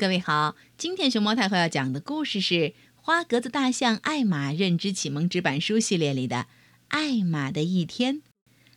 [0.00, 2.54] 各位好，今天熊猫太后要讲的故事是
[2.96, 6.36] 《花格子大象艾玛认知启蒙纸板书》系列里的
[6.88, 8.16] 《艾玛的一天》，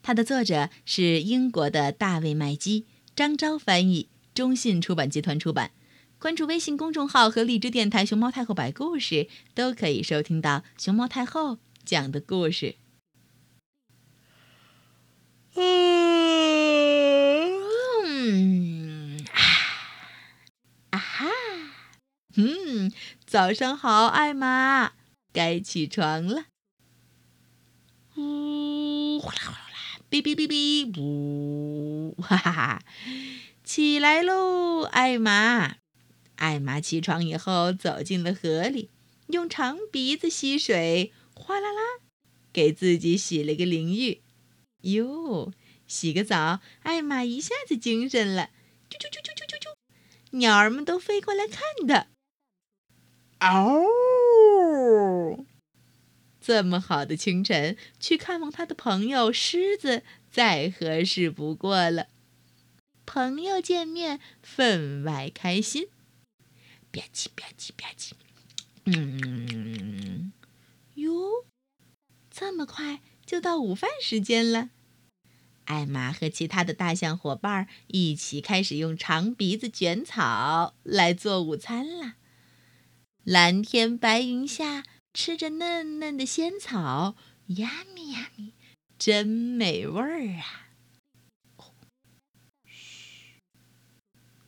[0.00, 2.86] 它的作者是英国的大卫麦基，
[3.16, 5.72] 张昭翻译，中信出版集团出版。
[6.20, 9.26] 关注微信公众号和荔枝电台“熊猫太后摆故事”，
[9.56, 12.76] 都可以收听到熊猫太后讲的故事。
[15.56, 15.98] 嗯，
[20.90, 21.26] 啊哈，
[22.40, 22.92] 嗯，
[23.26, 24.92] 早上好，艾玛，
[25.32, 26.44] 该起床了。
[28.14, 32.82] 呜，哗啦哗啦，哔哔哔哔，呜，哈哈哈，
[33.64, 35.78] 起来喽，艾玛。
[36.36, 38.90] 艾玛起床以后，走进了河里，
[39.26, 41.80] 用长鼻子吸水，哗啦啦，
[42.52, 44.22] 给自己洗了个淋浴。
[44.82, 45.52] 哟，
[45.88, 48.50] 洗个澡，艾玛一下子精神了，
[48.88, 49.74] 啾啾啾啾啾啾啾，
[50.38, 52.06] 鸟儿们都飞过来看它。
[53.38, 53.84] 嗷！
[56.40, 62.08] 这么好的清晨，去看望他的朋友狮子，再合适不过了。
[63.06, 65.88] 朋友见面，分外开心。
[66.90, 68.12] 吧唧吧唧吧唧，
[68.86, 70.32] 嗯，
[70.94, 71.44] 哟，
[72.30, 74.70] 这么快就到午饭时间了。
[75.66, 82.14] 艾玛和其他的大象伙伴一起开始用长鼻子卷草来做午餐了。
[83.30, 87.14] 蓝天白云下，吃着嫩嫩的仙草，
[87.48, 88.54] 呀咪呀咪，
[88.98, 90.70] 真美味儿啊！
[92.64, 93.42] 嘘，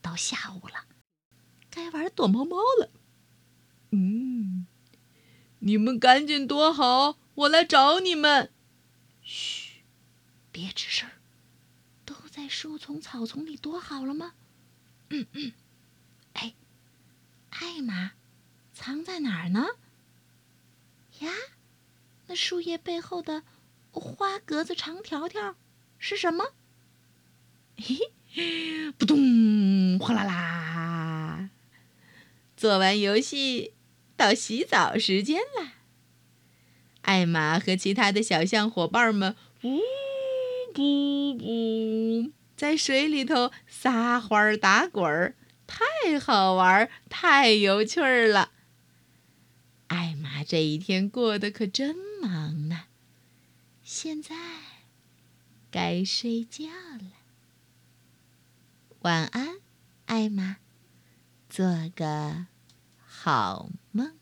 [0.00, 0.86] 到下午了。
[1.68, 2.90] 该玩躲猫猫了。
[3.90, 4.66] 嗯，
[5.58, 8.50] 你们赶紧躲好，我来找你们。
[9.20, 9.82] 嘘，
[10.50, 11.20] 别吱声儿
[12.06, 14.32] 都在树丛、草丛里躲好了吗？
[15.10, 15.52] 嗯嗯。
[16.32, 16.54] 哎，
[17.50, 18.12] 艾玛，
[18.82, 19.66] 藏在哪儿呢？
[21.18, 21.30] 呀，
[22.28, 23.42] 那树叶背后的
[23.90, 25.54] 花格子长条条
[25.98, 26.54] 是什么？
[27.76, 27.98] 嘿
[28.32, 31.50] 嘿，扑通，哗啦啦。
[32.56, 33.74] 做完游戏，
[34.16, 35.72] 到洗澡时间了。
[37.02, 39.78] 艾玛和其他的小象伙伴们，呜
[40.78, 45.34] 呜呜，在水里头撒欢儿打滚儿，
[45.66, 48.52] 太好玩，太有趣儿了。
[49.90, 52.84] 艾玛这一天过得可真忙呢。
[53.82, 54.36] 现在
[55.68, 57.10] 该睡觉了，
[59.00, 59.56] 晚安，
[60.06, 60.58] 艾玛。
[61.48, 62.46] 做个
[63.04, 64.14] 好梦。